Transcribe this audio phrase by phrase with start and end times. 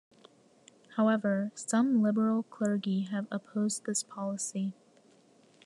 [0.95, 4.73] However, some liberal clergy have opposed this policy.